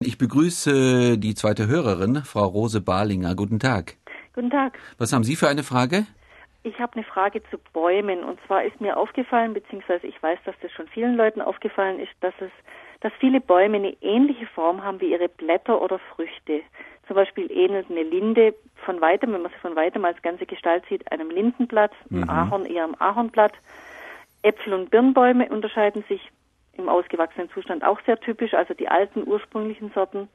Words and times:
Ich 0.00 0.16
begrüße 0.16 1.18
die 1.18 1.34
zweite 1.34 1.66
Hörerin, 1.66 2.22
Frau 2.24 2.44
Rose 2.44 2.80
Barlinger. 2.80 3.34
Guten 3.34 3.58
Tag. 3.58 3.96
Guten 4.32 4.48
Tag. 4.48 4.78
Was 4.96 5.12
haben 5.12 5.24
Sie 5.24 5.34
für 5.34 5.48
eine 5.48 5.64
Frage? 5.64 6.06
Ich 6.62 6.78
habe 6.78 6.92
eine 6.94 7.02
Frage 7.02 7.42
zu 7.50 7.58
Bäumen. 7.72 8.22
Und 8.22 8.38
zwar 8.46 8.62
ist 8.62 8.80
mir 8.80 8.96
aufgefallen, 8.96 9.54
beziehungsweise 9.54 10.06
ich 10.06 10.22
weiß, 10.22 10.38
dass 10.44 10.54
das 10.62 10.70
schon 10.70 10.86
vielen 10.86 11.16
Leuten 11.16 11.40
aufgefallen 11.40 11.98
ist, 11.98 12.12
dass 12.20 12.34
es, 12.40 12.52
dass 13.00 13.12
viele 13.18 13.40
Bäume 13.40 13.78
eine 13.78 13.96
ähnliche 14.00 14.46
Form 14.46 14.84
haben 14.84 15.00
wie 15.00 15.10
ihre 15.10 15.28
Blätter 15.28 15.82
oder 15.82 15.98
Früchte. 16.14 16.60
Zum 17.08 17.16
Beispiel 17.16 17.50
ähnelt 17.50 17.90
eine 17.90 18.04
Linde 18.04 18.54
von 18.84 19.00
weitem, 19.00 19.32
wenn 19.32 19.42
man 19.42 19.50
sie 19.50 19.58
von 19.58 19.74
weitem 19.74 20.04
als 20.04 20.22
ganze 20.22 20.46
Gestalt 20.46 20.84
sieht, 20.88 21.10
einem 21.10 21.30
Lindenblatt, 21.30 21.90
ein 22.12 22.20
mhm. 22.20 22.30
Ahorn 22.30 22.66
eher 22.66 22.84
am 22.84 22.94
Ahornblatt. 23.00 23.54
Äpfel- 24.42 24.74
und 24.74 24.90
Birnbäume 24.90 25.48
unterscheiden 25.48 26.04
sich 26.08 26.20
im 26.78 26.88
ausgewachsenen 26.88 27.50
Zustand 27.50 27.84
auch 27.84 27.98
sehr 28.06 28.18
typisch, 28.18 28.54
also 28.54 28.74
die 28.74 28.88
alten 28.88 29.26
ursprünglichen 29.26 29.90
Sorten. 29.94 30.28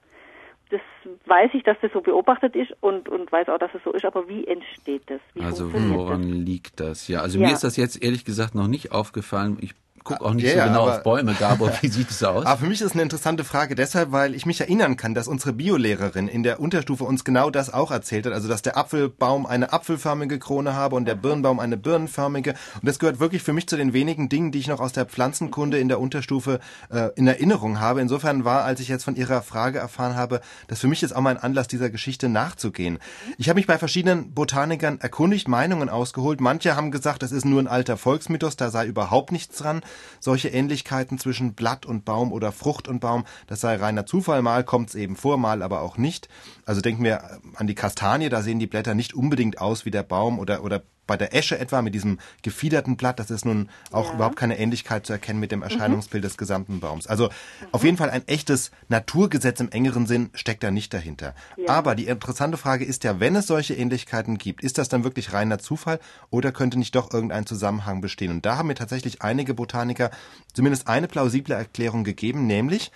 Das 0.70 0.82
weiß 1.26 1.52
ich, 1.54 1.64
dass 1.64 1.78
das 1.82 1.92
so 1.94 2.02
beobachtet 2.02 2.56
ist 2.56 2.74
und, 2.82 3.08
und 3.10 3.32
weiß 3.32 3.50
auch, 3.50 3.60
dass 3.60 3.74
es 3.76 3.84
so 3.84 3.92
ist, 3.92 4.06
aber 4.06 4.28
wie 4.28 4.46
entsteht 4.48 5.04
das? 5.08 5.20
Wie 5.34 5.42
also 5.42 5.72
woran 5.72 6.22
das? 6.22 6.32
liegt 6.32 6.80
das? 6.80 7.08
Ja, 7.08 7.22
also 7.22 7.40
ja. 7.40 7.48
mir 7.48 7.54
ist 7.54 7.64
das 7.64 7.78
jetzt 7.78 8.04
ehrlich 8.04 8.26
gesagt 8.26 8.56
noch 8.56 8.68
nicht 8.68 8.92
aufgefallen. 8.92 9.58
Ich 9.62 9.76
gucke 10.04 10.24
auch 10.24 10.34
nicht 10.34 10.46
ja, 10.46 10.64
so 10.64 10.70
genau 10.70 10.90
auf 10.90 11.04
Bäume, 11.04 11.34
Gabor. 11.34 11.72
Wie 11.82 11.88
sieht 11.88 12.10
es 12.10 12.24
aus? 12.24 12.46
Aber 12.46 12.58
für 12.60 12.66
mich 12.66 12.82
ist 12.82 12.88
es 12.88 12.92
eine 12.94 13.02
interessante 13.02 13.44
Frage 13.44 13.76
deshalb, 13.76 14.12
weil 14.12 14.36
ich 14.36 14.46
mich 14.46 14.60
erinnern 14.60 14.98
kann, 14.98 15.14
dass 15.14 15.28
unsere 15.28 15.54
Biolehrerin 15.54 16.28
in 16.28 16.44
der 16.44 16.60
Unterstufe 16.60 17.04
uns 17.04 17.24
genau 17.24 17.50
das 17.50 17.74
auch 17.74 17.92
erzählt 17.92 18.26
hat. 18.26 18.34
Also, 18.34 18.48
dass 18.48 18.62
der 18.62 18.78
Apfelbaum 18.78 19.46
eine 19.46 19.74
apfelförmige 19.74 20.40
Krone 20.40 20.76
habe 20.76 20.96
und 20.96 21.06
der 21.06 21.16
Birnbaum 21.16 21.60
eine 21.60 21.78
birnenförmige. 21.78 22.52
Und 22.52 22.88
das 22.88 23.00
gehört 23.00 23.20
wirklich 23.20 23.44
für 23.44 23.54
mich 23.54 23.68
zu 23.68 23.78
den 23.78 23.94
wenigen 23.94 24.30
Dingen, 24.30 24.52
die 24.52 24.60
ich 24.60 24.68
noch 24.68 24.80
aus 24.80 24.94
der 24.94 25.06
Pflanzenkunde 25.06 25.78
in 25.78 25.88
der 25.88 26.00
Unterstufe 26.00 26.60
äh, 26.90 27.10
in 27.16 27.28
Erinnerung 27.28 27.80
habe. 27.80 28.02
Insofern 28.02 28.46
war, 28.46 28.64
als 28.64 28.80
ich 28.80 28.88
jetzt 28.88 29.04
von 29.04 29.16
Ihrer 29.16 29.42
Frage 29.42 29.80
erfahren 29.80 30.16
habe, 30.16 30.42
dass 30.68 30.80
für 30.80 30.88
mich 30.88 31.02
jetzt 31.02 31.16
auch 31.16 31.22
mal 31.22 31.32
ein 31.32 31.44
Anlass 31.44 31.68
dieser 31.68 31.90
Geschichte 31.90 32.30
nachzugehen. 32.30 33.00
Ich 33.38 33.50
habe 33.50 33.58
mich 33.58 33.68
bei 33.68 33.78
verschiedenen 33.78 34.34
Botanikern 34.34 35.00
erkundigt, 35.00 35.48
Meinungen 35.48 35.90
ausgeholt. 35.90 36.42
Manche 36.42 36.76
haben 36.76 36.92
gesagt, 36.92 37.24
das 37.24 37.32
ist 37.32 37.46
nur 37.46 37.62
ein 37.62 37.68
alter 37.68 37.98
Volksmythos, 37.98 38.56
da 38.56 38.70
sei 38.70 38.86
überhaupt 38.86 39.32
nichts 39.32 39.58
dran 39.58 39.82
solche 40.20 40.50
Ähnlichkeiten 40.50 41.18
zwischen 41.18 41.54
Blatt 41.54 41.86
und 41.86 42.06
Baum 42.06 42.32
oder 42.32 42.52
Frucht 42.52 42.88
und 42.88 43.00
Baum, 43.00 43.26
das 43.48 43.62
sei 43.62 43.76
reiner 43.76 44.06
Zufall. 44.06 44.42
Mal 44.42 44.64
kommt 44.64 44.90
es 44.90 44.96
eben 44.96 45.16
vor, 45.16 45.38
mal 45.38 45.62
aber 45.62 45.82
auch 45.82 45.98
nicht. 45.98 46.30
Also 46.66 46.82
denken 46.82 47.04
wir 47.04 47.40
an 47.56 47.68
die 47.68 47.76
Kastanie, 47.76 48.30
da 48.30 48.42
sehen 48.42 48.60
die 48.60 48.68
Blätter 48.68 48.96
nicht 48.96 49.14
unbedingt 49.14 49.60
aus 49.60 49.86
wie 49.86 49.92
der 49.92 50.04
Baum 50.04 50.40
oder, 50.40 50.64
oder 50.64 50.84
bei 51.08 51.18
der 51.18 51.36
Esche 51.36 51.60
etwa 51.60 51.82
mit 51.82 51.94
diesem 51.94 52.20
gefiederten 52.42 52.98
Blatt, 52.98 53.20
das 53.20 53.32
ist 53.32 53.46
nun 53.46 53.70
auch 53.92 54.10
ja. 54.10 54.16
überhaupt 54.16 54.36
keine 54.36 54.58
Ähnlichkeit 54.58 55.06
zu 55.06 55.14
erkennen 55.14 55.40
mit 55.40 55.52
dem 55.52 55.62
Erscheinungsbild 55.62 56.24
mhm. 56.24 56.28
des 56.28 56.38
gesamten 56.38 56.80
Baums. 56.80 57.08
Also 57.08 57.26
mhm. 57.26 57.68
auf 57.72 57.84
jeden 57.84 57.98
Fall 57.98 58.10
ein 58.10 58.28
echtes 58.28 58.72
Naturgesetz 58.88 59.60
im 59.60 59.72
engeren 59.72 60.08
Sinn 60.08 60.30
steckt 60.34 60.64
da 60.64 60.72
nicht 60.72 60.94
dahinter. 60.94 61.36
Ja. 61.58 61.70
Aber 61.70 61.96
die 61.96 62.08
interessante 62.08 62.58
Frage 62.58 62.86
ist 62.86 63.04
ja, 63.04 63.20
wenn 63.20 63.36
es 63.36 63.48
solche 63.48 63.74
Ähnlichkeiten 63.74 64.38
gibt, 64.38 64.64
ist 64.64 64.78
das 64.78 64.90
dann 64.90 65.04
wirklich 65.04 65.34
reiner 65.34 65.60
Zufall 65.60 66.00
oder 66.30 66.52
könnte 66.52 66.80
nicht 66.80 66.96
doch 66.96 67.14
irgendein 67.14 67.46
Zusammenhang 67.46 68.02
bestehen? 68.02 68.32
Und 68.32 68.46
da 68.46 68.58
haben 68.58 68.68
mir 68.68 68.76
tatsächlich 68.76 69.22
einige 69.22 69.54
Botaniker 69.54 70.12
zumindest 70.54 70.88
eine 70.88 71.08
plausible 71.08 71.56
Erklärung 71.56 72.04
gegeben, 72.04 72.48
nämlich 72.48 72.92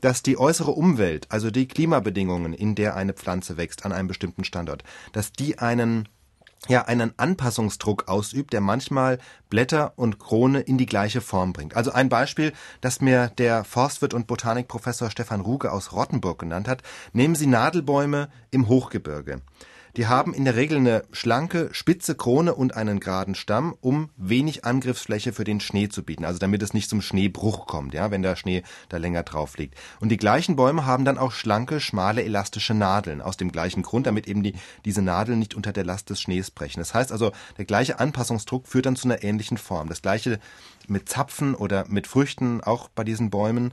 dass 0.00 0.22
die 0.22 0.38
äußere 0.38 0.70
Umwelt, 0.70 1.26
also 1.28 1.50
die 1.50 1.68
Klimabedingungen, 1.68 2.54
in 2.54 2.74
der 2.74 2.96
eine 2.96 3.12
Pflanze 3.12 3.56
wächst 3.56 3.84
an 3.84 3.92
einem 3.92 4.08
bestimmten 4.08 4.44
Standort, 4.44 4.82
dass 5.12 5.32
die 5.32 5.58
einen 5.58 6.08
ja 6.68 6.82
einen 6.82 7.12
Anpassungsdruck 7.16 8.08
ausübt, 8.08 8.52
der 8.52 8.60
manchmal 8.60 9.18
Blätter 9.48 9.94
und 9.96 10.18
Krone 10.18 10.60
in 10.60 10.78
die 10.78 10.86
gleiche 10.86 11.20
Form 11.20 11.52
bringt. 11.52 11.74
Also 11.76 11.92
ein 11.92 12.08
Beispiel, 12.08 12.52
das 12.80 13.00
mir 13.00 13.28
der 13.38 13.64
Forstwirt 13.64 14.14
und 14.14 14.26
Botanikprofessor 14.26 15.10
Stefan 15.10 15.40
Ruge 15.40 15.72
aus 15.72 15.92
Rottenburg 15.92 16.38
genannt 16.38 16.68
hat. 16.68 16.82
Nehmen 17.12 17.34
Sie 17.34 17.46
Nadelbäume 17.46 18.28
im 18.50 18.68
Hochgebirge. 18.68 19.40
Die 19.96 20.06
haben 20.06 20.34
in 20.34 20.44
der 20.44 20.56
Regel 20.56 20.78
eine 20.78 21.02
schlanke, 21.12 21.68
spitze 21.72 22.14
Krone 22.14 22.54
und 22.54 22.76
einen 22.76 23.00
geraden 23.00 23.34
Stamm, 23.34 23.74
um 23.80 24.10
wenig 24.16 24.64
Angriffsfläche 24.64 25.32
für 25.32 25.44
den 25.44 25.60
Schnee 25.60 25.88
zu 25.88 26.04
bieten, 26.04 26.24
also 26.24 26.38
damit 26.38 26.62
es 26.62 26.74
nicht 26.74 26.88
zum 26.88 27.02
Schneebruch 27.02 27.66
kommt, 27.66 27.94
ja, 27.94 28.10
wenn 28.10 28.22
der 28.22 28.36
Schnee 28.36 28.62
da 28.88 28.98
länger 28.98 29.22
drauf 29.22 29.56
liegt. 29.58 29.74
Und 30.00 30.10
die 30.10 30.16
gleichen 30.16 30.56
Bäume 30.56 30.86
haben 30.86 31.04
dann 31.04 31.18
auch 31.18 31.32
schlanke, 31.32 31.80
schmale, 31.80 32.22
elastische 32.22 32.74
Nadeln 32.74 33.20
aus 33.20 33.36
dem 33.36 33.50
gleichen 33.50 33.82
Grund, 33.82 34.06
damit 34.06 34.28
eben 34.28 34.42
die, 34.42 34.54
diese 34.84 35.02
Nadeln 35.02 35.38
nicht 35.38 35.54
unter 35.54 35.72
der 35.72 35.84
Last 35.84 36.10
des 36.10 36.20
Schnees 36.20 36.50
brechen. 36.50 36.80
Das 36.80 36.94
heißt 36.94 37.10
also, 37.10 37.32
der 37.58 37.64
gleiche 37.64 37.98
Anpassungsdruck 37.98 38.68
führt 38.68 38.86
dann 38.86 38.96
zu 38.96 39.08
einer 39.08 39.24
ähnlichen 39.24 39.58
Form. 39.58 39.88
Das 39.88 40.02
gleiche 40.02 40.38
mit 40.86 41.08
Zapfen 41.08 41.54
oder 41.54 41.84
mit 41.88 42.06
Früchten, 42.06 42.60
auch 42.62 42.88
bei 42.88 43.04
diesen 43.04 43.30
Bäumen. 43.30 43.72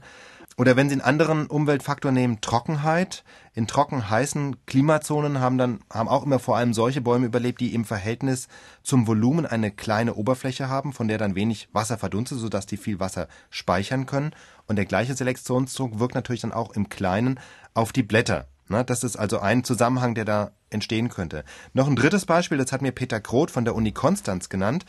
Oder 0.58 0.74
wenn 0.74 0.88
Sie 0.88 0.94
einen 0.94 1.02
anderen 1.02 1.46
Umweltfaktor 1.46 2.10
nehmen, 2.10 2.40
Trockenheit. 2.40 3.22
In 3.54 3.68
trocken 3.68 4.10
heißen 4.10 4.66
Klimazonen 4.66 5.38
haben 5.38 5.56
dann, 5.56 5.78
haben 5.88 6.08
auch 6.08 6.24
immer 6.24 6.40
vor 6.40 6.56
allem 6.56 6.74
solche 6.74 7.00
Bäume 7.00 7.26
überlebt, 7.26 7.60
die 7.60 7.74
im 7.74 7.84
Verhältnis 7.84 8.48
zum 8.82 9.06
Volumen 9.06 9.46
eine 9.46 9.70
kleine 9.70 10.14
Oberfläche 10.14 10.68
haben, 10.68 10.92
von 10.92 11.06
der 11.06 11.16
dann 11.16 11.36
wenig 11.36 11.68
Wasser 11.72 11.96
verdunstet, 11.96 12.40
sodass 12.40 12.66
die 12.66 12.76
viel 12.76 12.98
Wasser 12.98 13.28
speichern 13.50 14.06
können. 14.06 14.32
Und 14.66 14.74
der 14.74 14.84
gleiche 14.84 15.14
Selektionsdruck 15.14 16.00
wirkt 16.00 16.16
natürlich 16.16 16.42
dann 16.42 16.52
auch 16.52 16.72
im 16.72 16.88
Kleinen 16.88 17.38
auf 17.72 17.92
die 17.92 18.02
Blätter. 18.02 18.48
Das 18.68 19.04
ist 19.04 19.16
also 19.16 19.38
ein 19.38 19.62
Zusammenhang, 19.62 20.16
der 20.16 20.24
da 20.24 20.50
entstehen 20.70 21.08
könnte. 21.08 21.44
Noch 21.72 21.86
ein 21.86 21.96
drittes 21.96 22.26
Beispiel, 22.26 22.58
das 22.58 22.72
hat 22.72 22.82
mir 22.82 22.92
Peter 22.92 23.20
Kroth 23.20 23.52
von 23.52 23.64
der 23.64 23.76
Uni 23.76 23.92
Konstanz 23.92 24.48
genannt. 24.48 24.84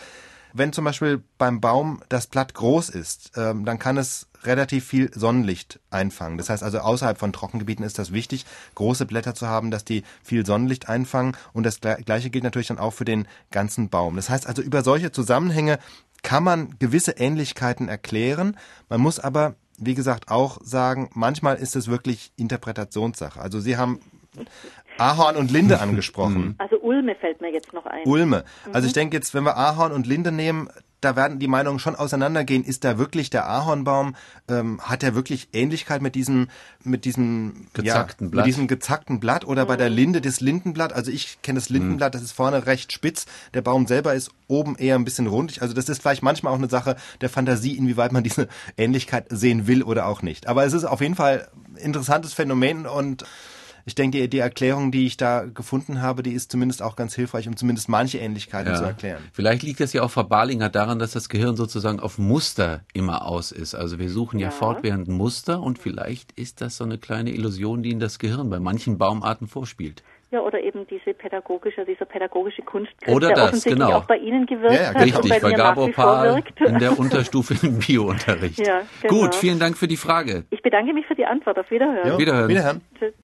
Wenn 0.53 0.73
zum 0.73 0.85
Beispiel 0.85 1.23
beim 1.37 1.61
Baum 1.61 2.01
das 2.09 2.27
Blatt 2.27 2.53
groß 2.53 2.89
ist, 2.89 3.31
ähm, 3.35 3.65
dann 3.65 3.79
kann 3.79 3.97
es 3.97 4.27
relativ 4.43 4.85
viel 4.85 5.11
Sonnenlicht 5.13 5.79
einfangen. 5.89 6.37
Das 6.37 6.49
heißt 6.49 6.63
also, 6.63 6.79
außerhalb 6.79 7.17
von 7.17 7.33
Trockengebieten 7.33 7.85
ist 7.85 7.99
das 7.99 8.11
wichtig, 8.13 8.45
große 8.75 9.05
Blätter 9.05 9.35
zu 9.35 9.47
haben, 9.47 9.71
dass 9.71 9.85
die 9.85 10.03
viel 10.23 10.45
Sonnenlicht 10.45 10.89
einfangen. 10.89 11.35
Und 11.53 11.63
das 11.65 11.79
Gleiche 11.81 12.29
gilt 12.29 12.43
natürlich 12.43 12.69
dann 12.69 12.79
auch 12.79 12.93
für 12.93 13.05
den 13.05 13.27
ganzen 13.51 13.89
Baum. 13.89 14.15
Das 14.15 14.29
heißt 14.29 14.47
also, 14.47 14.61
über 14.61 14.83
solche 14.83 15.11
Zusammenhänge 15.11 15.79
kann 16.21 16.43
man 16.43 16.77
gewisse 16.79 17.11
Ähnlichkeiten 17.11 17.87
erklären. 17.87 18.57
Man 18.89 19.01
muss 19.01 19.19
aber, 19.19 19.55
wie 19.77 19.95
gesagt, 19.95 20.29
auch 20.29 20.59
sagen, 20.63 21.09
manchmal 21.13 21.57
ist 21.57 21.75
es 21.75 21.87
wirklich 21.87 22.31
Interpretationssache. 22.35 23.39
Also 23.39 23.59
Sie 23.59 23.77
haben 23.77 23.99
Ahorn 24.99 25.35
und 25.35 25.51
Linde 25.51 25.79
angesprochen. 25.79 26.41
Mhm. 26.41 26.55
Also 26.57 26.77
Ulme 26.81 27.15
fällt 27.15 27.41
mir 27.41 27.51
jetzt 27.51 27.73
noch 27.73 27.85
ein. 27.85 28.05
Ulme. 28.05 28.43
Also 28.73 28.87
ich 28.87 28.93
denke 28.93 29.17
jetzt, 29.17 29.33
wenn 29.33 29.43
wir 29.43 29.57
Ahorn 29.57 29.91
und 29.91 30.07
Linde 30.07 30.31
nehmen, 30.31 30.69
da 31.01 31.15
werden 31.15 31.39
die 31.39 31.47
Meinungen 31.47 31.79
schon 31.79 31.95
auseinandergehen. 31.95 32.63
Ist 32.63 32.83
da 32.83 32.97
wirklich 32.97 33.29
der 33.29 33.49
Ahornbaum, 33.49 34.15
ähm, 34.49 34.81
hat 34.81 35.03
er 35.03 35.15
wirklich 35.15 35.49
Ähnlichkeit 35.53 36.01
mit 36.01 36.15
diesem, 36.15 36.49
mit 36.83 37.05
diesem 37.05 37.67
gezackten 37.73 38.27
ja, 38.27 38.31
Blatt, 38.31 38.45
mit 38.45 38.45
diesem 38.47 38.67
gezackten 38.67 39.19
Blatt 39.19 39.45
oder 39.45 39.63
mhm. 39.63 39.67
bei 39.67 39.77
der 39.77 39.89
mhm. 39.89 39.95
Linde 39.95 40.21
das 40.21 40.41
Lindenblatt? 40.41 40.93
Also 40.93 41.11
ich 41.11 41.41
kenne 41.41 41.59
das 41.59 41.69
Lindenblatt, 41.69 42.15
das 42.15 42.21
ist 42.21 42.33
vorne 42.33 42.65
recht 42.65 42.91
spitz. 42.91 43.25
Der 43.53 43.61
Baum 43.61 43.87
selber 43.87 44.13
ist 44.13 44.31
oben 44.47 44.75
eher 44.75 44.95
ein 44.95 45.05
bisschen 45.05 45.27
rundig. 45.27 45.61
Also 45.61 45.73
das 45.73 45.87
ist 45.87 46.01
vielleicht 46.01 46.23
manchmal 46.23 46.53
auch 46.53 46.57
eine 46.57 46.69
Sache 46.69 46.97
der 47.21 47.29
Fantasie, 47.29 47.77
inwieweit 47.77 48.11
man 48.11 48.23
diese 48.23 48.47
Ähnlichkeit 48.77 49.27
sehen 49.29 49.67
will 49.67 49.83
oder 49.83 50.07
auch 50.07 50.21
nicht. 50.21 50.47
Aber 50.47 50.65
es 50.65 50.73
ist 50.73 50.83
auf 50.83 51.01
jeden 51.01 51.15
Fall 51.15 51.47
interessantes 51.77 52.33
Phänomen 52.33 52.85
und 52.85 53.25
ich 53.85 53.95
denke, 53.95 54.19
die, 54.19 54.29
die 54.29 54.39
Erklärung, 54.39 54.91
die 54.91 55.05
ich 55.05 55.17
da 55.17 55.45
gefunden 55.45 56.01
habe, 56.01 56.23
die 56.23 56.33
ist 56.33 56.51
zumindest 56.51 56.81
auch 56.81 56.95
ganz 56.95 57.15
hilfreich, 57.15 57.47
um 57.47 57.55
zumindest 57.55 57.89
manche 57.89 58.17
Ähnlichkeiten 58.17 58.73
ja. 58.73 58.77
zu 58.77 58.83
erklären. 58.83 59.21
Vielleicht 59.33 59.63
liegt 59.63 59.81
es 59.81 59.93
ja 59.93 60.03
auch 60.03 60.11
Frau 60.11 60.23
Barlinger 60.23 60.69
daran, 60.69 60.99
dass 60.99 61.11
das 61.11 61.29
Gehirn 61.29 61.55
sozusagen 61.55 61.99
auf 61.99 62.17
Muster 62.17 62.81
immer 62.93 63.25
aus 63.25 63.51
ist. 63.51 63.75
Also 63.75 63.99
wir 63.99 64.09
suchen 64.09 64.39
ja, 64.39 64.47
ja 64.47 64.51
fortwährend 64.51 65.07
Muster 65.07 65.61
und 65.61 65.79
vielleicht 65.79 66.31
ist 66.33 66.61
das 66.61 66.77
so 66.77 66.83
eine 66.83 66.97
kleine 66.97 67.31
Illusion, 67.31 67.83
die 67.83 67.91
in 67.91 67.99
das 67.99 68.19
Gehirn 68.19 68.49
bei 68.49 68.59
manchen 68.59 68.97
Baumarten 68.97 69.47
vorspielt. 69.47 70.03
Ja, 70.31 70.41
oder 70.41 70.61
eben 70.61 70.85
diese 70.85 71.15
pädagogische, 71.15 71.85
dieser 71.85 72.05
pädagogische 72.05 72.61
Kunstkreis, 72.61 73.15
oder 73.15 73.29
der 73.29 73.35
das, 73.35 73.45
offensichtlich 73.45 73.83
genau. 73.83 73.97
auch 73.97 74.05
bei 74.05 74.17
Ihnen 74.17 74.45
gewirkt 74.45 74.75
ja, 74.75 74.81
ja, 74.81 74.93
hat. 74.93 75.01
Richtig, 75.03 75.29
bei, 75.29 75.39
bei 75.39 75.51
Gabor 75.53 75.91
Pahl 75.91 76.43
in 76.59 76.77
der 76.77 76.99
Unterstufe 76.99 77.55
im 77.65 77.79
Biounterricht. 77.79 78.59
Ja, 78.59 78.81
genau. 79.01 79.21
Gut, 79.21 79.33
vielen 79.33 79.57
Dank 79.57 79.75
für 79.75 79.87
die 79.87 79.97
Frage. 79.97 80.43
Ich 80.51 80.61
bedanke 80.61 80.93
mich 80.93 81.07
für 81.07 81.15
die 81.15 81.25
Antwort. 81.25 81.57
Auf 81.57 81.71
Wiederhören. 81.71 82.07
Ja, 82.07 82.17
Wiederhören. 82.19 82.47
Wiederhören. 82.47 82.81
Tschüss. 82.99 83.13